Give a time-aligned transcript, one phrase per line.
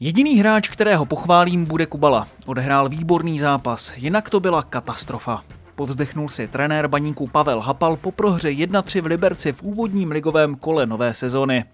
[0.00, 2.28] Jediný hráč, kterého pochválím, bude Kubala.
[2.46, 5.44] Odehrál výborný zápas, jinak to byla katastrofa.
[5.74, 10.86] Povzdechnul si trenér baníků Pavel Hapal po prohře 1-3 v Liberci v úvodním ligovém kole
[10.86, 11.64] nové sezony.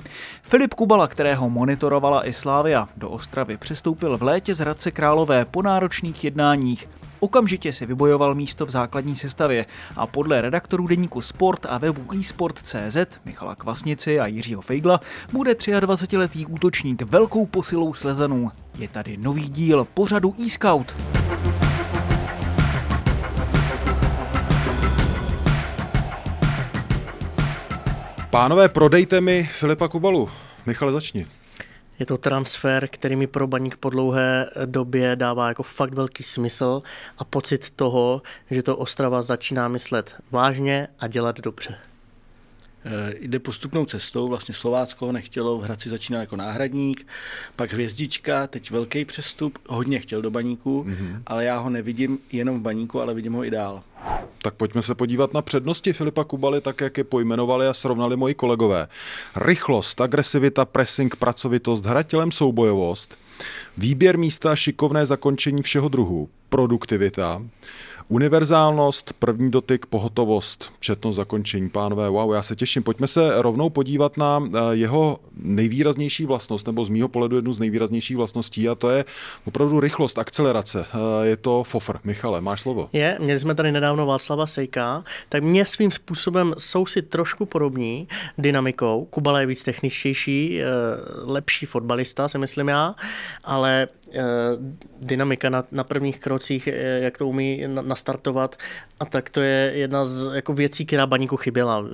[0.43, 5.63] Filip Kubala, kterého monitorovala i Slávia, do Ostravy přestoupil v létě z Hradce Králové po
[5.63, 6.89] náročných jednáních.
[7.23, 12.97] Okamžitě si vybojoval místo v základní sestavě a podle redaktorů deníku Sport a webu eSport.cz
[13.25, 15.01] Michala Kvasnici a Jiřího Fejgla
[15.33, 18.51] bude 23-letý útočník velkou posilou slezanů.
[18.79, 20.97] Je tady nový díl pořadu eScout.
[28.31, 30.29] Pánové, prodejte mi Filipa Kubalu.
[30.67, 31.27] Michale, začni.
[32.03, 36.83] Je to transfer, který mi pro baník po dlouhé době dává jako fakt velký smysl
[37.19, 41.79] a pocit toho, že to Ostrava začíná myslet vážně a dělat dobře.
[42.85, 47.07] Eh, jde postupnou cestou, vlastně Slovácko nechtělo, v Hradci začínal jako náhradník,
[47.57, 51.23] pak hvězdička, teď velký přestup, hodně chtěl do baníku, mm-hmm.
[51.27, 53.83] ale já ho nevidím jenom v baníku, ale vidím ho i dál.
[54.43, 58.35] Tak pojďme se podívat na přednosti Filipa Kubaly, tak jak je pojmenovali a srovnali moji
[58.35, 58.89] kolegové.
[59.37, 63.19] Rychlost, agresivita, pressing, pracovitost, hratelem soubojovost,
[63.77, 67.43] výběr místa, šikovné zakončení všeho druhu, produktivita,
[68.09, 71.69] Univerzálnost, první dotyk, pohotovost, četnost zakončení.
[71.69, 72.83] Pánové, wow, já se těším.
[72.83, 77.59] Pojďme se rovnou podívat na eh, jeho nejvýraznější vlastnost, nebo z mýho pohledu jednu z
[77.59, 79.05] nejvýraznějších vlastností, a to je
[79.45, 80.87] opravdu rychlost, akcelerace.
[80.95, 81.99] Eh, je to Fofr.
[82.05, 82.89] Michale, máš slovo.
[82.93, 88.09] Je, měli jsme tady nedávno Václava Sejka, tak mě svým způsobem jsou si trošku podobní
[88.39, 89.07] dynamikou.
[89.11, 90.67] Kubala je víc techničtější, eh,
[91.25, 92.95] lepší fotbalista, si myslím já,
[93.45, 93.89] ale
[95.01, 96.67] dynamika na, na prvních krocích,
[97.01, 98.57] jak to umí nastartovat.
[99.01, 101.85] A tak to je jedna z jako věcí, která baníku chyběla.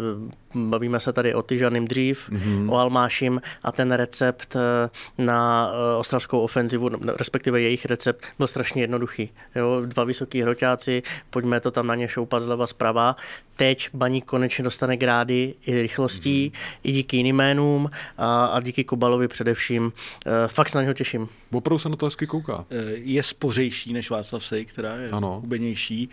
[0.55, 2.73] Bavíme se tady o Tyžanym dřív, mm-hmm.
[2.73, 8.83] o Almášim a ten recept eh, na eh, ostravskou ofenzivu, respektive jejich recept, byl strašně
[8.83, 9.31] jednoduchý.
[9.57, 13.17] Jo, dva vysoký hroťáci, pojďme to tam na ně šoupat zleva zprava.
[13.59, 16.79] Teď baník konečně dostane grády i rychlostí, mm-hmm.
[16.85, 19.93] i díky jiným jménům a, a díky Kubalovi především.
[20.27, 21.29] Eh, fakt se na něho těším.
[21.53, 22.65] Opravdu se na to hezky kouká.
[22.93, 25.41] Je spořejší než Václav Sej, která je ano.
[25.41, 26.09] hubenější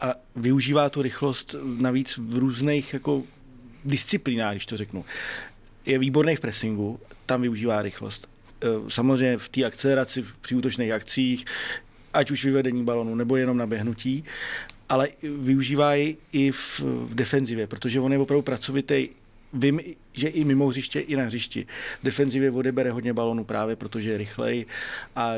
[0.00, 3.22] a využívá tu rychlost navíc v různých jako
[3.84, 5.04] disciplínách, když to řeknu.
[5.86, 8.28] Je výborný v pressingu, tam využívá rychlost.
[8.62, 11.44] E, samozřejmě v té akceleraci, při útočných akcích,
[12.12, 14.24] ať už vyvedení balonu, nebo jenom naběhnutí,
[14.88, 19.08] ale využívá ji i v, v defenzivě, protože on je opravdu pracovitý
[19.52, 19.80] vím,
[20.12, 21.66] že i mimo hřiště, i na hřišti.
[22.00, 24.66] V defenzivě odebere hodně balonu právě, protože je rychlej
[25.16, 25.32] a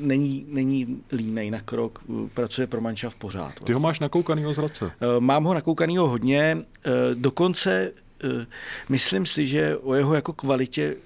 [0.00, 2.04] není, není línej na krok,
[2.34, 3.40] pracuje pro manča v pořád.
[3.40, 3.66] Vlastně.
[3.66, 4.90] Ty ho máš nakoukanýho z Hradce?
[5.00, 7.92] Eh, mám ho nakoukanýho hodně, eh, dokonce
[8.24, 8.46] eh,
[8.88, 10.96] myslím si, že o jeho jako kvalitě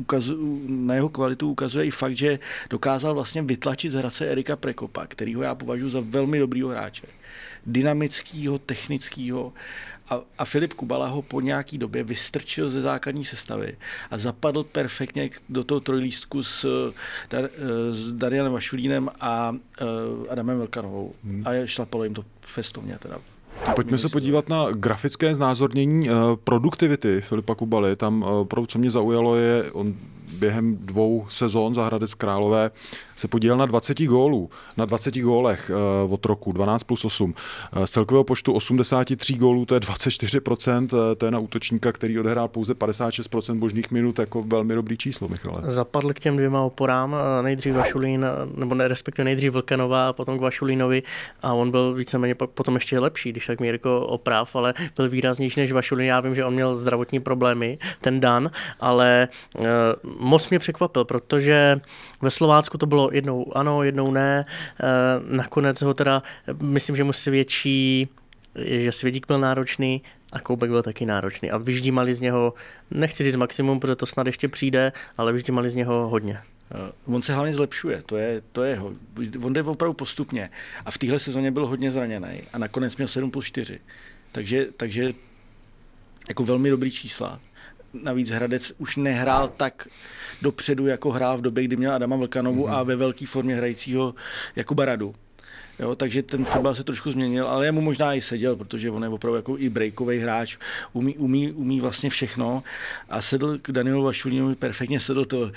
[0.00, 2.38] ukazu, na jeho kvalitu ukazuje i fakt, že
[2.70, 7.06] dokázal vlastně vytlačit z Hradce Erika Prekopa, kterýho já považuji za velmi dobrýho hráče.
[7.66, 9.52] Dynamického, technického
[10.10, 13.76] a, a Filip Kubala ho po nějaký době vystrčil ze základní sestavy
[14.10, 16.92] a zapadl perfektně do toho trojlístku s,
[17.30, 17.48] Dar,
[17.92, 21.14] s Darianem Vašulínem a uh, Adamem Velkanovou.
[21.24, 21.46] Hmm.
[21.46, 23.18] A šlapalo jim to festovně teda
[23.74, 26.08] Pojďme se podívat na grafické znázornění
[26.44, 27.96] produktivity Filipa Kubaly.
[27.96, 29.94] Tam, pro co mě zaujalo, je, on
[30.38, 32.70] během dvou sezon za Hradec Králové
[33.20, 35.70] se podílel na 20 gólů, na 20 gólech
[36.04, 37.34] uh, od roku, 12 plus 8.
[37.76, 42.18] Uh, z celkového počtu 83 gólů, to je 24%, uh, to je na útočníka, který
[42.18, 45.56] odehrál pouze 56% božných minut, jako velmi dobrý číslo, Michale.
[45.62, 48.26] Zapadl k těm dvěma oporám, nejdřív Vašulín,
[48.56, 51.02] nebo ne, respektive nejdřív Vlkanová a potom k Vašulínovi
[51.42, 55.72] a on byl víceméně potom ještě lepší, když tak Mírko oprav, ale byl výraznější než
[55.72, 56.06] Vašulín.
[56.06, 58.50] Já vím, že on měl zdravotní problémy, ten Dan,
[58.80, 59.28] ale
[60.20, 61.80] moc mě překvapil, protože
[62.22, 64.46] ve Slovácku to bylo jednou ano, jednou ne.
[64.46, 64.86] Eh,
[65.36, 66.22] nakonec ho teda,
[66.62, 68.08] myslím, že mu svědčí,
[68.64, 70.02] že Svědík byl náročný
[70.32, 71.50] a Koubek byl taky náročný.
[71.50, 72.54] A vyždímali z něho,
[72.90, 76.40] nechci říct maximum, protože to snad ještě přijde, ale vyždímali z něho hodně.
[77.06, 78.92] Uh, on se hlavně zlepšuje, to je, to je ho.
[79.42, 80.50] On jde opravdu postupně.
[80.84, 83.80] A v téhle sezóně byl hodně zraněný a nakonec měl 7 plus 4.
[84.32, 85.12] Takže, takže
[86.28, 87.40] jako velmi dobrý čísla
[87.92, 89.88] navíc Hradec už nehrál tak
[90.42, 92.72] dopředu, jako hrál v době, kdy měl Adama Vlkanovu mm-hmm.
[92.72, 94.14] a ve velké formě hrajícího
[94.56, 95.14] jako Baradu.
[95.80, 99.08] Jo, takže ten fotbal se trošku změnil, ale jemu možná i seděl, protože on je
[99.08, 100.56] opravdu jako i breakový hráč,
[100.92, 102.62] umí, umí, umí vlastně všechno
[103.08, 105.52] a sedl k Danielu Vašulínovi perfektně sedl to,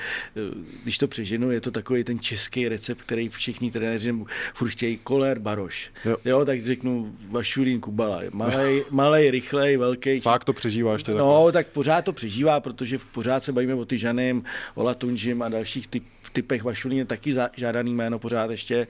[0.84, 4.16] když to přeženu, je to takový ten český recept, který všichni trenéři
[4.54, 5.92] furt chtějí, koler, baroš.
[6.06, 6.18] Jo.
[6.26, 10.20] jo tak řeknu Vašulín, Kubala, malej, malej, rychlej, velký.
[10.20, 11.52] Fakt to přežívá ještě No, takhle.
[11.52, 14.44] tak pořád to přežívá, protože pořád se bavíme o Tyžanem,
[14.76, 16.04] o Latunžim a dalších typ,
[16.34, 18.88] typech Vašulín je taky žádaný jméno pořád ještě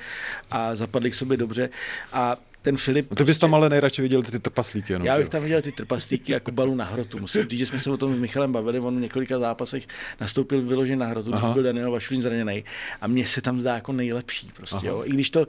[0.52, 1.70] a zapadli k sobě dobře.
[2.14, 3.12] A ten Filip...
[3.12, 4.94] No ty bys prostě, tam ale nejradši viděl ty trpaslíky.
[4.94, 7.20] Jenom, já bych tam viděl ty trpaslíky a Kubalu na hrotu.
[7.20, 9.88] Musím říct, že jsme se o tom s Michalem bavili, on v několika zápasech
[10.22, 12.64] nastoupil vyložen na hrotu, když byl Daniel Vašulín zraněný.
[13.02, 14.52] A mně se tam zdá jako nejlepší.
[14.56, 15.04] Prostě, jo.
[15.06, 15.48] I když to,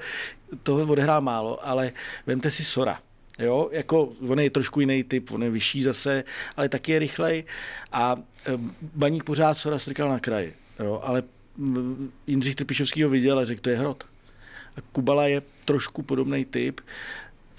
[0.63, 1.93] toho odehrál málo, ale
[2.27, 3.01] vemte si Sora.
[3.39, 6.25] Jo, jako on je trošku jiný typ, on je vyšší zase,
[6.57, 7.45] ale taky je rychlej
[7.93, 8.17] a
[8.47, 8.53] e,
[8.95, 10.55] Baník pořád Sora strkal na kraji.
[10.81, 11.23] Jo, ale
[12.27, 14.05] Jindřich Trpišovský ho viděl a řekl, to je hrot.
[14.77, 16.81] A Kubala je trošku podobný typ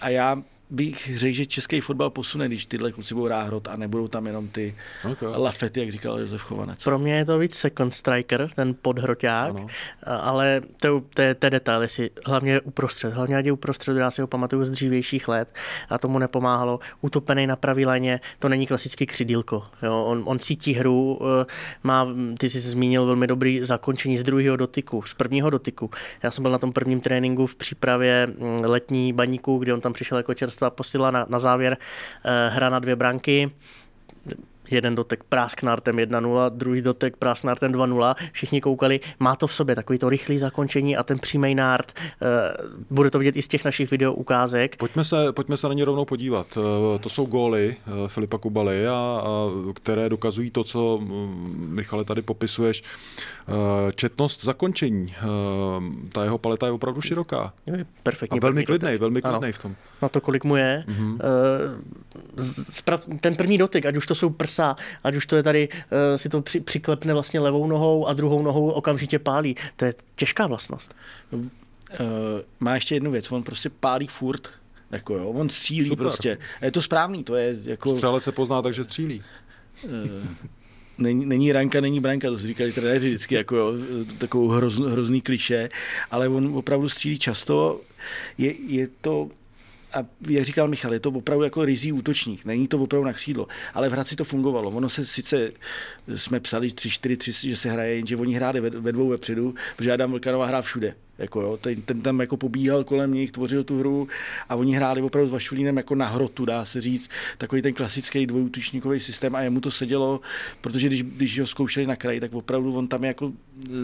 [0.02, 3.76] a já bych řekl, že český fotbal posune, když tyhle kluci budou hrát hrot a
[3.76, 4.76] nebudou tam jenom ty
[5.12, 5.30] okay.
[5.36, 6.84] lafety, jak říkal Josef Chovanec.
[6.84, 9.68] Pro mě je to víc second striker, ten podhroťák, ano.
[10.22, 14.12] ale to, to, je, to je detail, jestli hlavně uprostřed, hlavně ať je uprostřed, já
[14.12, 15.54] si ho pamatuju z dřívějších let
[15.90, 16.80] a tomu nepomáhalo.
[17.02, 19.64] Utopený na pravý léně, to není klasický křidílko.
[19.84, 20.04] Jo?
[20.04, 21.46] On, on cítí hru, eh,
[21.84, 22.08] má,
[22.38, 25.90] ty jsi zmínil velmi dobrý zakončení z druhého dotyku, z prvního dotyku.
[26.24, 29.94] Já jsem byl na tom prvním tréninku v přípravě mm, letní baníku, kde on tam
[29.94, 31.78] přišel jako čerstvá mužstva posila na, na závěr
[32.24, 33.52] eh, hra na dvě branky
[34.72, 40.00] jeden dotek prásknártem 1-0, druhý dotek prásknártem 2-0, všichni koukali, má to v sobě takový
[40.00, 42.26] to rychlý zakončení a ten přímý nárt, eh,
[42.90, 44.76] bude to vidět i z těch našich video ukázek.
[44.78, 46.48] Pojďme se, pojďme se na ně rovnou podívat.
[46.58, 47.76] Eh, to jsou góly
[48.08, 52.84] Filipa Kubaly, a, a, které dokazují to, co mm, Michale tady popisuješ.
[53.96, 55.16] Četnost zakončení,
[56.12, 57.54] ta jeho paleta je opravdu široká.
[57.66, 58.40] Je perfektní.
[58.40, 60.84] A velmi klidný, velmi klidný v tom na to, kolik mu je.
[60.88, 61.18] Mm-hmm.
[63.20, 66.30] Ten první dotyk, ať už to jsou prsa, ať už to je tady, eh, si
[66.30, 69.56] to při, přiklepne vlastně levou nohou a druhou nohou okamžitě pálí.
[69.76, 70.96] To je těžká vlastnost.
[71.92, 71.98] Eh,
[72.60, 74.50] má ještě jednu věc, on prostě pálí furt.
[74.92, 76.04] Jako jo, on střílí Super.
[76.04, 76.38] prostě.
[76.62, 77.92] Je to správný, to je jako...
[77.92, 79.24] Střelec se pozná, takže střílí.
[80.98, 83.74] není, není ranka, není branka, to si říkali trenéři vždycky, jako jo,
[84.18, 85.70] takovou hroz, hrozný kliše,
[86.12, 87.82] ale on opravdu střílí často.
[88.38, 89.30] Je, je to
[89.96, 93.48] a jak říkal Michal, je to opravdu jako rizí útočník, není to opravdu na křídlo,
[93.74, 94.72] ale v Hradci to fungovalo.
[94.72, 95.52] Ono se sice,
[96.16, 100.12] jsme psali 3-4-3, že se hraje, jenže oni hráli ve, ve dvou vepředu, protože Adam
[100.12, 100.96] Vlkanová hrá všude.
[101.18, 104.08] Jako jo, ten, ten, tam jako pobíhal kolem nich, tvořil tu hru
[104.50, 108.26] a oni hráli opravdu s Vašulínem jako na hrotu, dá se říct, takový ten klasický
[108.26, 110.22] dvojútočníkový systém a jemu to sedělo,
[110.62, 113.32] protože když, když ho zkoušeli na kraji, tak opravdu on tam je jako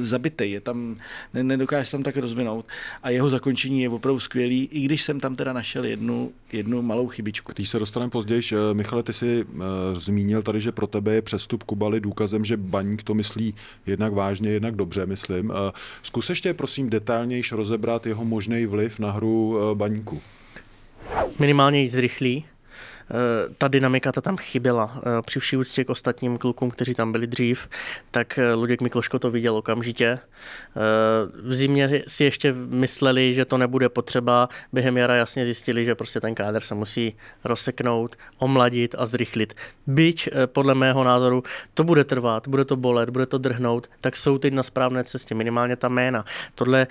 [0.01, 0.97] zabitý, je tam,
[1.33, 2.65] ne, nedokáže tam tak rozvinout
[3.03, 7.07] a jeho zakončení je opravdu skvělý, i když jsem tam teda našel jednu, jednu malou
[7.07, 7.51] chybičku.
[7.55, 9.61] Když se dostaneme později, eh, Michale, ty jsi uh,
[9.99, 13.55] zmínil tady, že pro tebe je přestup Kubaly důkazem, že baník to myslí
[13.85, 15.49] jednak vážně, jednak dobře, myslím.
[15.49, 15.55] Uh,
[16.03, 20.21] zkus ještě prosím detail detailnějš rozebrat jeho možný vliv na hru eh, baníku?
[21.39, 22.45] Minimálně ji zrychlí,
[23.57, 24.91] ta dynamika ta tam chyběla.
[24.97, 27.69] Eh, při vší úctě k ostatním klukům, kteří tam byli dřív,
[28.11, 30.19] tak eh, Luděk Mikloško to viděl okamžitě.
[31.43, 34.49] V zimě si ještě mysleli, že to nebude potřeba.
[34.73, 39.53] Během jara jasně zjistili, že prostě ten kádr se musí rozseknout, omladit a zrychlit.
[39.87, 44.37] Byť podle mého názoru to bude trvat, bude to bolet, bude to drhnout, tak jsou
[44.37, 46.25] teď na správné cestě, minimálně ta jména.
[46.55, 46.87] Tohle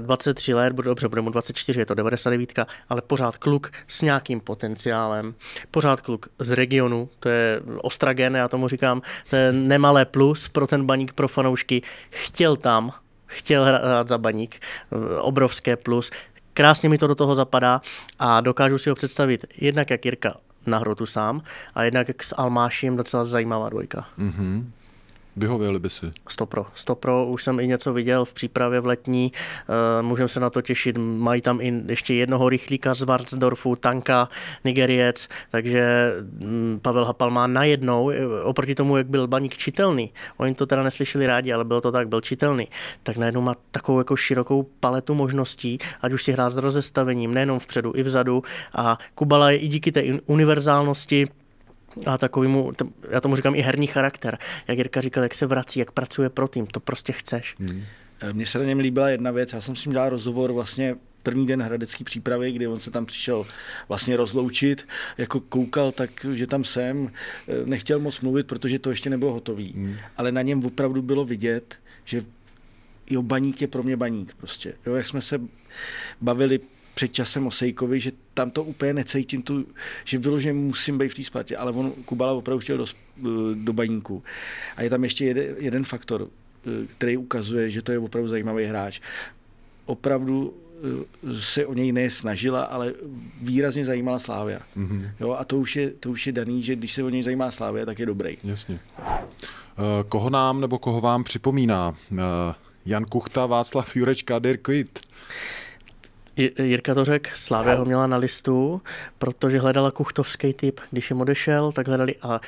[0.00, 2.58] 23 let, bude dobře, bude mu 24, je to 99,
[2.88, 5.34] ale pořád kluk s nějakým potenciálem
[5.70, 10.66] pořád kluk z regionu, to je Ostragen, já tomu říkám, to je nemalé plus pro
[10.66, 11.82] ten baník, pro fanoušky.
[12.10, 12.92] Chtěl tam,
[13.26, 14.60] chtěl hrát za baník,
[15.20, 16.10] obrovské plus.
[16.54, 17.80] Krásně mi to do toho zapadá
[18.18, 20.36] a dokážu si ho představit jednak jak Jirka
[20.66, 21.42] na hrotu sám
[21.74, 24.06] a jednak jak s Almáším docela zajímavá dvojka.
[24.18, 24.64] Mm-hmm.
[25.40, 26.12] Vyhověli by si?
[26.28, 26.66] Stopro.
[26.74, 29.32] Stopro, už jsem i něco viděl v přípravě v letní,
[30.02, 30.98] uh, můžeme se na to těšit.
[30.98, 34.28] Mají tam i ještě jednoho rychlíka z Vartsdorfu, tanka,
[34.64, 40.54] Nigeriec, takže um, Pavel Hapal má najednou, eh, oproti tomu, jak byl baník čitelný, oni
[40.54, 42.68] to teda neslyšeli rádi, ale bylo to tak, byl čitelný,
[43.02, 47.58] tak najednou má takovou jako širokou paletu možností, ať už si hrát s rozestavením, nejenom
[47.58, 48.42] vpředu, i vzadu.
[48.74, 51.26] A Kubala je i díky té univerzálnosti
[52.06, 52.72] a takovýmu,
[53.10, 54.38] já tomu říkám i herní charakter.
[54.68, 57.54] Jak Jirka říkal, jak se vrací, jak pracuje pro tým, to prostě chceš.
[57.58, 57.82] Hmm.
[58.32, 61.46] Mně se na něm líbila jedna věc, já jsem s ním dělal rozhovor vlastně první
[61.46, 63.46] den hradecký přípravy, kdy on se tam přišel
[63.88, 67.10] vlastně rozloučit, jako koukal tak, že tam jsem,
[67.64, 69.96] nechtěl moc mluvit, protože to ještě nebylo hotový, hmm.
[70.16, 72.24] ale na něm opravdu bylo vidět, že
[73.10, 74.74] jo, baník je pro mě baník prostě.
[74.86, 75.40] Jo, jak jsme se
[76.20, 76.60] bavili
[76.94, 79.66] před časem o Sejkovi, že tam to úplně necítím, tu,
[80.04, 82.84] že vyloženě musím být v té Spartě, ale on Kubala opravdu chtěl do,
[83.54, 84.22] do baníku.
[84.76, 86.28] A je tam ještě jeden, jeden faktor,
[86.98, 89.00] který ukazuje, že to je opravdu zajímavý hráč.
[89.86, 90.54] Opravdu
[91.24, 92.92] eh, se o něj nesnažila, ale
[93.42, 94.60] výrazně zajímala Slávia.
[94.76, 95.10] Mm-hmm.
[95.20, 97.50] Jo, a to už, je, to už je daný, že když se o něj zajímá
[97.50, 98.38] Slávia, tak je dobrý.
[98.44, 98.80] Jasně.
[100.08, 101.94] Koho nám nebo koho vám připomíná?
[102.86, 105.00] Jan Kuchta, Václav Jurečka, Dirk Witt.
[106.36, 108.82] Jirka to řekl, Slávia ho měla na listu,
[109.18, 110.80] protože hledala kuchtovský typ.
[110.90, 112.40] Když jim odešel, tak hledali a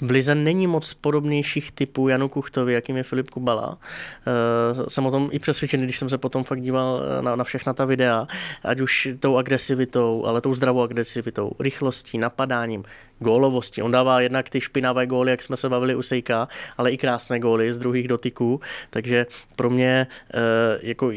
[0.00, 3.68] v Lize není moc podobnějších typů Janu Kuchtovi, jakým je Filip Kubala.
[3.68, 7.72] Uh, jsem o tom i přesvědčený, když jsem se potom fakt díval na, na všechna
[7.72, 8.26] ta videa,
[8.64, 12.84] ať už tou agresivitou, ale tou zdravou agresivitou, rychlostí, napadáním,
[13.18, 13.82] gólovostí.
[13.82, 17.40] On dává jednak ty špinavé góly, jak jsme se bavili u Sejka, ale i krásné
[17.40, 18.60] góly z druhých dotyků.
[18.90, 19.26] Takže
[19.56, 20.40] pro mě uh,
[20.82, 21.12] jako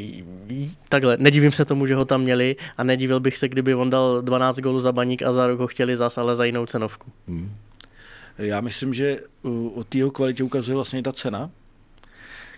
[0.89, 4.21] takhle, nedivím se tomu, že ho tam měli a nedivil bych se, kdyby on dal
[4.21, 7.11] 12 gólů za baník a za rok ho chtěli zas, ale za jinou cenovku.
[7.27, 7.51] Hmm.
[8.37, 9.19] Já myslím, že
[9.73, 11.51] o té kvalitě ukazuje vlastně ta cena,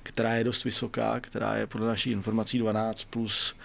[0.04, 3.56] která je dost vysoká, která je podle našich informací 12 plus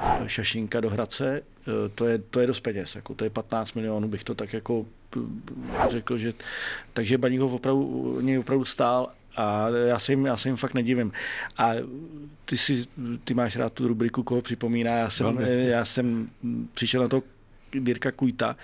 [0.00, 3.72] eh, šašinka do Hradce, eh, to je, to je dost peněz, jako to je 15
[3.72, 6.32] milionů, bych to tak jako eh, řekl, že
[6.92, 10.74] takže Baník ho opravdu, něj opravdu stál a já se, jim, já se jim fakt
[10.74, 11.12] nedivím.
[11.58, 11.72] A
[12.44, 12.84] ty, si,
[13.24, 14.90] ty máš rád tu rubriku, koho připomíná.
[14.90, 16.30] Já jsem, já jsem
[16.74, 17.22] přišel na to
[17.80, 18.56] Dirka Kujta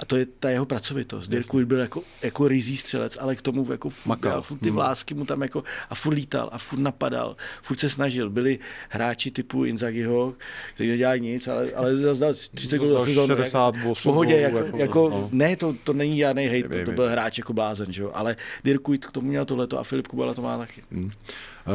[0.00, 1.30] a to je ta jeho pracovitost.
[1.30, 4.68] Dirk Kujt byl jako, jako rizí střelec, ale k tomu jako furt, dal, furt ty
[4.68, 4.76] hmm.
[4.76, 8.30] vlásky mu tam jako a furt lítal a furt napadal, furt se snažil.
[8.30, 10.34] Byli hráči typu Inzagiho,
[10.74, 13.26] kteří nedělali nic, ale, ale zase 30 gólů za sezónu.
[13.26, 15.28] 68 v pohodě, jako, jako, jako no.
[15.32, 18.10] ne, to, to není žádný hate, to byl hráč jako blázen, že jo?
[18.14, 20.82] ale Dirk Kujt k tomu měl tohleto a Filip Kubala to má taky.
[20.92, 21.10] Hmm.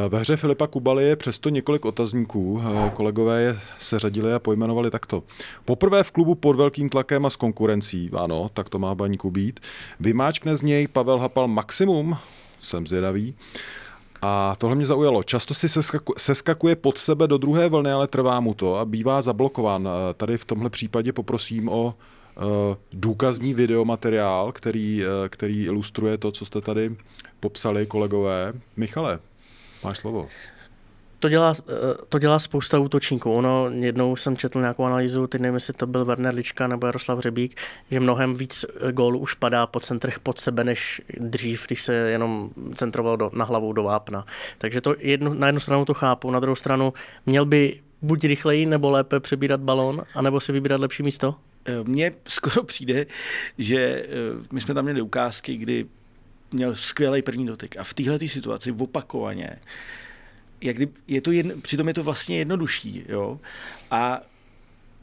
[0.08, 2.62] Ve hře Filipa Kubaly je přesto několik otazníků.
[2.92, 5.22] Kolegové je seřadili a pojmenovali takto.
[5.64, 9.60] Poprvé v klubu pod velkým tlakem a s konkurencí, ano, tak to má baníku být.
[10.00, 12.16] Vymáčkne z něj Pavel Hapal maximum,
[12.60, 13.34] jsem zvědavý.
[14.22, 15.22] A tohle mě zaujalo.
[15.22, 15.68] Často si
[16.16, 19.88] seskakuje pod sebe do druhé vlny, ale trvá mu to a bývá zablokován.
[20.16, 21.94] Tady v tomhle případě poprosím o
[22.92, 26.96] důkazní videomateriál, který, který ilustruje to, co jste tady
[27.40, 28.52] popsali, kolegové.
[28.76, 29.18] Michale,
[29.84, 30.28] Máš slovo.
[31.24, 31.72] To dělá, eh,
[32.08, 33.32] to dělá spousta útočníků.
[33.32, 37.20] Ono, jednou jsem četl nějakou analýzu, teď nevím, jestli to byl Werner Lička nebo Jaroslav
[37.20, 41.82] Řebík, že mnohem víc eh, gólů už padá po centrech pod sebe, než dřív, když
[41.82, 44.24] se jenom centroval do, na hlavu do vápna.
[44.58, 46.92] Takže to jednu, na jednu stranu to chápu, na druhou stranu
[47.26, 51.34] měl by buď rychleji nebo lépe přebírat balón, anebo si vybírat lepší místo?
[51.64, 53.06] Eh, mně skoro přijde,
[53.58, 54.06] že
[54.52, 55.86] my jsme tam měli ukázky, kdy
[56.52, 57.76] měl skvělý první dotyk.
[57.76, 59.58] A v téhle situaci opakovaně,
[60.64, 63.40] jak kdy, je to jedno, přitom je to vlastně jednodušší, jo?
[63.90, 64.20] A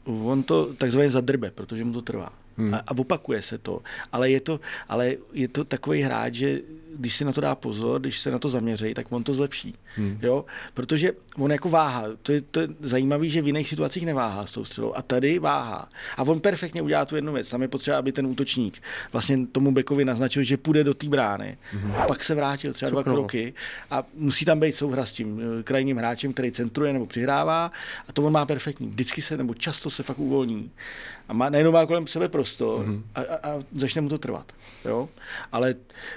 [0.04, 2.32] on to takzvaně zadrbe, protože mu to trvá.
[2.56, 2.74] Hmm.
[2.74, 3.82] A, a opakuje se to.
[4.12, 6.60] Ale je to, ale je to takový hráč, že
[6.96, 9.74] když si na to dá pozor, když se na to zaměří, tak on to zlepší.
[9.96, 10.18] Hmm.
[10.22, 10.44] Jo?
[10.74, 12.04] Protože on jako váha.
[12.22, 14.96] To je, to je zajímavé, že v jiných situacích neváhá s tou střelou.
[14.96, 15.88] A tady váhá.
[16.16, 17.50] A on perfektně udělá tu jednu věc.
[17.50, 18.82] Tam je potřeba, aby ten útočník
[19.12, 21.58] vlastně tomu Bekovi naznačil, že půjde do té brány.
[21.72, 21.92] Hmm.
[21.96, 23.54] A pak se vrátil třeba dva kroky.
[23.90, 27.72] A musí tam být souhra s tím eh, krajním hráčem, který centruje nebo přihrává.
[28.08, 28.88] A to on má perfektní.
[28.88, 30.70] Vždycky se nebo často se fakt uvolní
[31.32, 33.02] a má, najednou má kolem sebe prostor mm-hmm.
[33.14, 34.52] a, a, a začne mu to trvat.
[34.84, 35.08] Jo?
[35.52, 35.74] Ale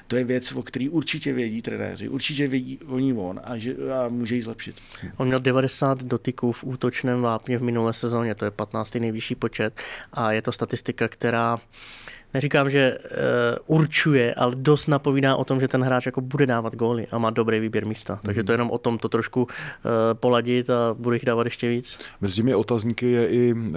[0.08, 4.08] to je věc, o který určitě vědí trenéři, určitě vědí oni on a, že, a
[4.08, 4.76] může ji zlepšit.
[5.18, 8.96] On měl 90 dotyků v útočném vápně v minulé sezóně, to je 15.
[8.96, 9.82] nejvyšší počet
[10.14, 11.58] a je to statistika, která
[12.34, 16.76] neříkám, že uh, určuje, ale dost napovídá o tom, že ten hráč jako bude dávat
[16.76, 18.20] góly a má dobrý výběr místa.
[18.24, 19.50] Takže to je jenom o tom to trošku uh,
[20.14, 21.98] poladit a bude jich dávat ještě víc.
[22.22, 23.70] Mezi těmi otazníky je i uh,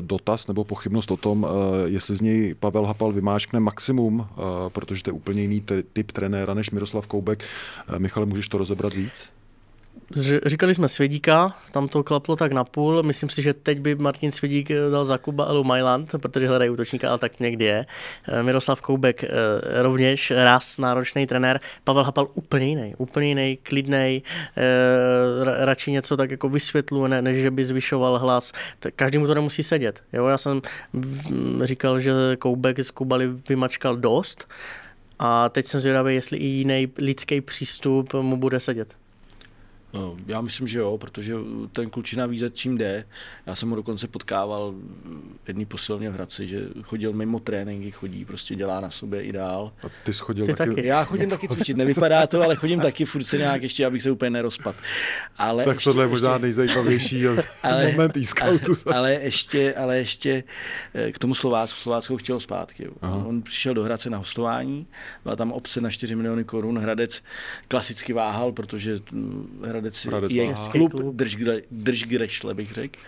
[0.00, 1.50] dotaz nebo pochybnost o tom, uh,
[1.84, 4.26] jestli z něj Pavel Hapal vymáčkne maximum, uh,
[4.68, 7.44] protože to je úplně jiný typ trenéra než Miroslav Koubek.
[7.88, 9.30] Uh, Michale, můžeš to rozebrat víc?
[10.46, 13.02] Říkali jsme Svědíka, tam to klaplo tak na půl.
[13.02, 16.70] Myslím si, že teď by Martin Svědík eh, dal za Kuba Elu Mailand, protože hledají
[16.70, 17.86] útočníka, ale tak někdy je.
[18.28, 19.28] Eh, Miroslav Koubek eh,
[19.82, 21.60] rovněž raz náročný trenér.
[21.84, 24.22] Pavel Hapal úplně jiný, úplně jiný, klidný,
[25.58, 28.52] radši něco tak jako vysvětluje, než že by zvyšoval hlas.
[28.96, 30.02] Každý mu to nemusí sedět.
[30.12, 30.26] Jo?
[30.26, 30.60] Já jsem
[31.62, 34.48] říkal, že Koubek z Kubaly vymačkal dost,
[35.18, 39.01] a teď jsem zvědavý, jestli i jiný lidský přístup mu bude sedět.
[39.92, 41.34] No, já myslím, že jo, protože
[41.72, 43.04] ten klučina ví, čím jde.
[43.46, 44.74] Já jsem ho dokonce potkával
[45.48, 49.72] jedný posilně v Hradci, že chodil mimo tréninky, chodí, prostě dělá na sobě ideál.
[49.82, 50.70] A ty jsi chodil ty taky?
[50.70, 50.86] taky?
[50.86, 54.10] Já chodím taky cvičit, nevypadá to, ale chodím taky, furt se nějak ještě, abych se
[54.10, 54.76] úplně nerozpad.
[55.38, 57.26] Ale tak ještě, tohle je možná ještě, nejzajímavější
[57.62, 60.44] ale, moment e scoutu ale, ale, ještě, ale ještě
[60.94, 62.88] eh, k tomu Slovácku, Slovácko chtěl zpátky.
[63.02, 63.24] Aha.
[63.26, 64.86] On přišel do Hradce na hostování,
[65.22, 67.22] byla tam obce na 4 miliony korun, Hradec
[67.68, 68.98] klasicky váhal, protože
[69.64, 71.16] Hradec Hradec, Hradec je klub, klub.
[71.16, 71.36] Drž,
[71.70, 73.00] drž grešle, bych řekl.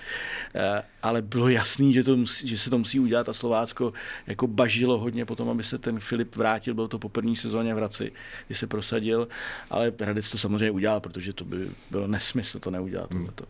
[0.55, 3.93] Eh, ale bylo jasný, že, to musí, že se to musí udělat a Slovácko
[4.27, 6.75] jako bažilo hodně potom, aby se ten Filip vrátil.
[6.75, 8.13] Byl to po první sezóně v Hradci,
[8.47, 9.29] kdy se prosadil,
[9.71, 13.11] ale Hradec to samozřejmě udělal, protože to by bylo nesmysl to neudělat.
[13.11, 13.21] Hmm.
[13.21, 13.45] Tohleto.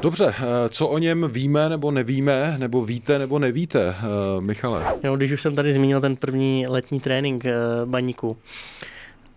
[0.00, 4.94] Dobře, eh, co o něm víme nebo nevíme, nebo víte nebo nevíte, eh, Michale?
[5.04, 7.44] Jo, když už jsem tady zmínil ten první letní trénink
[7.84, 8.36] baníku,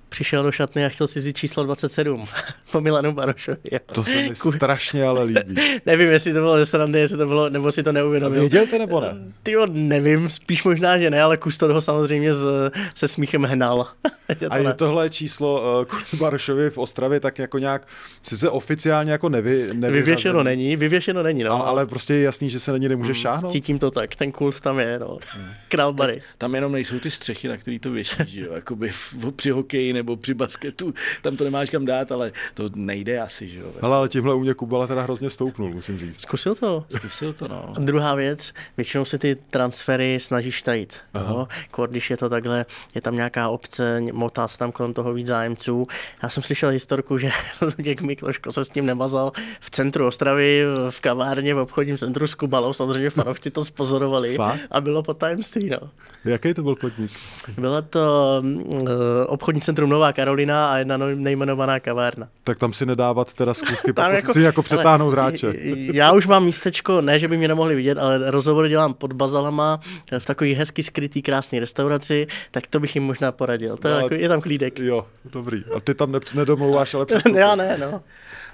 [0.09, 2.25] přišel do šatny a chtěl si vzít číslo 27
[2.71, 3.57] po Milanu Barošovi.
[3.91, 5.55] To se mi strašně ale líbí.
[5.85, 8.39] nevím, jestli to bylo ze srandy, jestli to bylo, nebo si to neuvědomil.
[8.39, 9.15] A věděl to nebo ne?
[9.43, 12.47] Ty nevím, spíš možná, že ne, ale Kusto ho samozřejmě z,
[12.95, 13.87] se smíchem hnal.
[14.49, 17.87] a je tohle číslo uh, Barošovi v Ostravě tak jako nějak,
[18.21, 21.51] sice oficiálně jako nevy, Vyvěšeno není, vyvěšeno není, no.
[21.51, 23.51] Ale, ale prostě je jasný, že se na ní nemůže hmm, šáhnout.
[23.51, 25.17] Cítím to tak, ten kult tam je, no.
[25.35, 25.49] Hmm.
[25.67, 26.21] Král Bary.
[26.37, 28.91] Tam jenom nejsou ty střechy, na který to věší, že jo, jakoby
[29.35, 33.59] při hokeji nebo při basketu, tam to nemáš kam dát, ale to nejde asi, že
[33.59, 33.71] jo.
[33.81, 36.21] Ale, ale tímhle u mě Kubala teda hrozně stoupnul, musím říct.
[36.21, 36.85] Zkusil to.
[36.89, 37.73] Zkusil to, no.
[37.77, 40.93] A druhá věc, většinou se ty transfery snažíš tajit.
[41.13, 41.47] No?
[41.89, 45.87] Když je to takhle, je tam nějaká obce, motá se tam kolem toho víc zájemců.
[46.23, 47.29] Já jsem slyšel historku, že
[47.61, 52.35] Luděk Mikloško se s tím nemazal v centru Ostravy, v kavárně, v obchodním centru s
[52.35, 52.73] Kubalou.
[52.73, 54.37] Samozřejmě fanoušci to spozorovali
[54.71, 55.69] a bylo po tajemství.
[55.69, 55.89] No.
[56.25, 57.11] Jaký to byl podnik?
[57.57, 58.89] Bylo to uh,
[59.27, 62.27] obchodní centrum Nová Karolina a jedna nejmenovaná kavárna.
[62.43, 65.53] Tak tam si nedávat teda zkusky, pokud jako, chci jako přetáhnout hráče.
[65.93, 69.79] Já už mám místečko, ne, že by mě nemohli vidět, ale rozhovor dělám pod bazalama
[70.19, 73.77] v takový hezky skrytý, krásný restauraci, tak to bych jim možná poradil.
[73.77, 74.79] To je, jako, je tam klídek.
[74.79, 75.63] Jo, dobrý.
[75.75, 77.37] A ty tam nedomlouváš, ale přesto.
[77.37, 78.03] Já ne, no.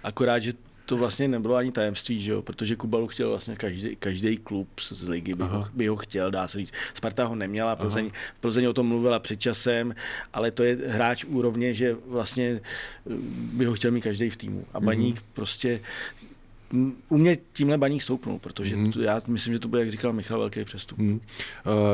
[0.04, 0.54] Akorát, že
[0.86, 2.42] to vlastně nebylo ani tajemství, že jo?
[2.42, 6.48] protože Kubalu chtěl vlastně každý, každý klub z ligy by ho, by ho, chtěl, dá
[6.48, 6.74] se říct.
[6.94, 9.96] Sparta ho neměla, Plzeň, Plzeň o tom mluvila před časem,
[10.34, 12.62] ale to je hráč úrovně, že vlastně
[13.54, 14.66] by ho chtěl mít každý v týmu.
[14.74, 15.34] A Baník mm-hmm.
[15.34, 15.80] prostě
[17.10, 18.92] u mě tímhle baník stoupnul, protože mm.
[19.00, 20.98] já myslím, že to bude, jak říkal Michal, velký přestup.
[20.98, 21.12] Mm.
[21.14, 21.20] Uh,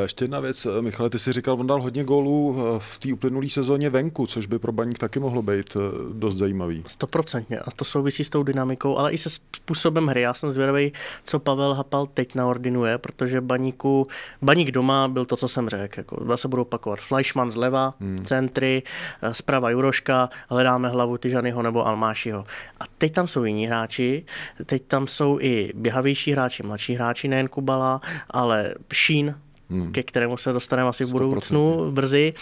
[0.02, 3.14] ještě jedna věc, eh, Michal, ty si říkal, on dal hodně gólů eh, v té
[3.14, 5.78] uplynulé sezóně venku, což by pro baník taky mohlo být
[6.14, 6.84] dost zajímavý.
[6.88, 10.22] Stoprocentně a to souvisí s tou dynamikou, ale i se způsobem hry.
[10.22, 14.08] Já jsem zvědavý, co Pavel Hapal teď naordinuje, protože baníku,
[14.42, 16.00] baník doma byl to, co jsem řekl.
[16.00, 17.00] Jako, se budu opakovat.
[17.00, 18.26] Fleischmann zleva, mm.
[18.26, 18.84] centry,
[19.32, 22.46] zprava Juroška, hledáme hlavu Tyžanyho nebo Almášiho.
[22.80, 24.26] A teď tam jsou jiní hráči,
[24.66, 29.36] Teď tam jsou i běhavější hráči, mladší hráči, nejen Kubala, ale Šín,
[29.70, 29.92] hmm.
[29.92, 32.34] ke kterému se dostaneme asi v budoucnu brzy.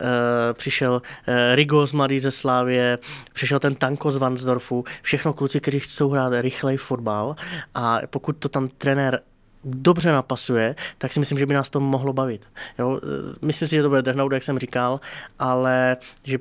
[0.00, 2.98] E, přišel e, Rigo z Mladý ze Slávě,
[3.32, 7.36] přišel ten Tanko z Vansdorfu, všechno kluci, kteří chcou hrát rychlej fotbal
[7.74, 9.20] a pokud to tam trenér
[9.64, 12.42] dobře napasuje, tak si myslím, že by nás to mohlo bavit.
[12.78, 13.00] Jo?
[13.02, 15.00] Eh, myslím si, že to bude drhnout, jak jsem říkal,
[15.38, 16.38] ale že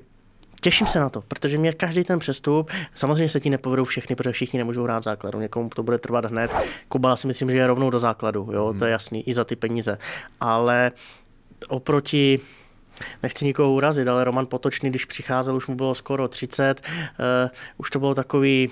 [0.61, 4.31] těším se na to, protože mě každý ten přestup, samozřejmě se ti nepovedou všechny, protože
[4.31, 6.51] všichni nemůžou hrát základu, někomu to bude trvat hned.
[6.87, 8.79] Kubala si myslím, že je rovnou do základu, jo, hmm.
[8.79, 9.97] to je jasný, i za ty peníze.
[10.39, 10.91] Ale
[11.67, 12.39] oproti
[13.23, 17.49] nechci nikoho urazit, ale Roman Potočný, když přicházel, už mu bylo skoro 30, uh, eh,
[17.77, 18.69] už to bylo takový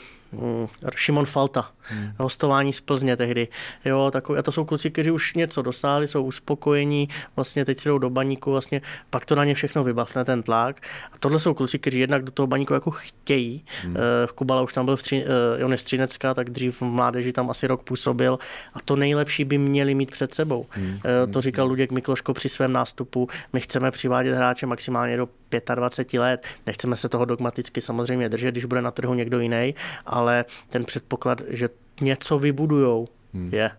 [0.96, 2.13] Šimon Falta, hmm.
[2.19, 3.48] hostování z Plzně tehdy.
[3.86, 7.89] Jo, takový, a to jsou kluci, kteří už něco dosáhli, jsou uspokojení, vlastně teď si
[7.89, 10.82] jdou do baníku, vlastně pak to na ně všechno vybavne ten tlak.
[11.13, 13.65] A tohle jsou kluci, kteří jednak do toho baníku jako chtějí.
[13.84, 13.96] Hmm.
[14.26, 15.26] V Kubala už tam byl v tři,
[15.65, 18.39] on je Střinecka, tak dřív v mládeži tam asi rok působil.
[18.74, 20.65] A to nejlepší by měli mít před sebou.
[20.69, 21.00] Hmm.
[21.32, 23.28] To říkal Luděk Mikloško při svém nástupu.
[23.54, 25.28] My chceme přivádět hráče maximálně do
[25.76, 26.46] 25 let.
[26.66, 31.42] Nechceme se toho dogmaticky samozřejmě držet, když bude na trhu někdo jiný, ale ten předpoklad,
[31.48, 31.70] že
[32.02, 33.50] něco vybudujou, hmm.
[33.54, 33.72] je.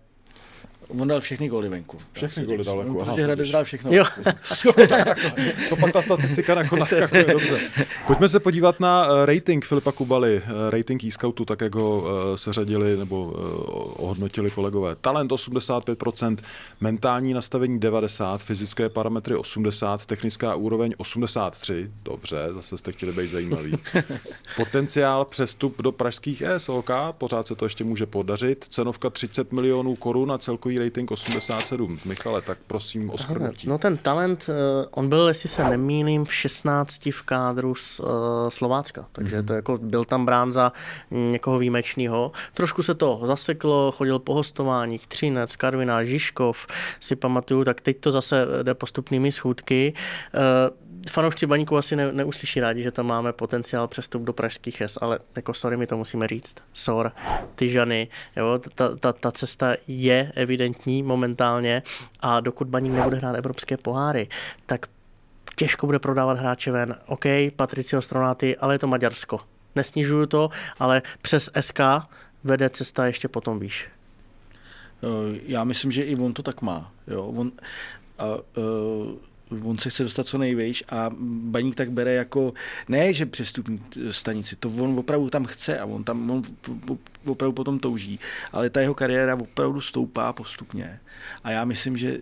[0.89, 1.99] On dal všechny góly venku.
[2.13, 3.05] Všechny góly dal venku.
[3.05, 3.93] Protože Hradec dal všechno.
[3.93, 4.05] Jo.
[5.69, 7.61] to pak ta statistika jako naskakuje dobře.
[8.07, 12.39] Pojďme se podívat na eh, rating Filipa Kubaly, eh, rating e-scoutu, tak jak ho eh,
[12.39, 13.25] seřadili nebo
[13.97, 14.97] ohodnotili kolegové.
[15.01, 16.37] Talent 85%,
[16.81, 23.79] mentální nastavení 90, fyzické parametry 80, technická úroveň 83, dobře, zase jste chtěli být zajímavý.
[24.57, 28.65] Potenciál přestup do pražských ESOK, pořád se to ještě může podařit.
[28.69, 31.99] Cenovka 30 milionů korun a celkový celkový rating 87.
[32.05, 33.69] Michale, tak prosím o shrnutí.
[33.69, 38.07] No ten talent, eh, on byl, jestli se nemýlím, v 16 v kádru z uh,
[38.49, 39.47] Slovácka, takže mm-hmm.
[39.47, 40.73] to jako byl tam brán za
[41.11, 42.33] někoho výjimečného.
[42.55, 46.67] Trošku se to zaseklo, chodil po hostováních, Třinec, Karviná, Žižkov,
[47.01, 49.95] si pamatuju, tak teď to zase jde postupnými schůdky.
[51.11, 55.19] Fanoušci baníku asi ne, neuslyší rádi, že tam máme potenciál přestup do pražských hes, ale
[55.37, 56.55] jako sorry, my to musíme říct.
[56.73, 57.13] Sor,
[57.55, 61.83] ty žany, jo, ta, ta, ta cesta je evidentní momentálně
[62.21, 64.29] a dokud baník nebude hrát evropské poháry,
[64.67, 64.87] tak
[65.57, 66.97] těžko bude prodávat hráče ven.
[67.07, 67.25] OK,
[67.57, 69.41] Patricio Stronáty, ale je to Maďarsko.
[69.75, 71.81] Nesnižuju to, ale přes SK
[72.45, 73.89] vede cesta ještě potom výš.
[75.47, 76.93] Já myslím, že i on to tak má.
[77.07, 77.27] Jo.
[77.27, 77.53] On,
[78.19, 78.25] a,
[78.57, 79.15] uh,
[79.65, 81.11] on se chce dostat co nejvejš a
[81.51, 82.55] baník tak bere jako,
[82.89, 83.81] ne, že přestupní
[84.11, 86.43] stanici, to on opravdu tam chce a on tam on
[87.27, 88.21] opravdu potom touží,
[88.53, 91.01] ale ta jeho kariéra opravdu stoupá postupně
[91.45, 92.19] a já myslím, že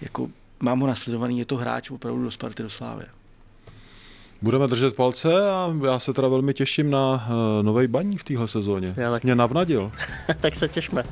[0.00, 3.04] jako mám ho nasledovaný, je to hráč opravdu do Sparty do Slávy.
[4.42, 7.20] Budeme držet palce a já se teda velmi těším na uh,
[7.60, 8.94] eh, nový baník v téhle sezóně.
[8.96, 9.24] Já tak...
[9.24, 9.92] Mě navnadil.
[10.40, 11.04] tak se těšme.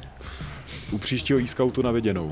[0.93, 2.31] U příštího e-scoutu na viděnou.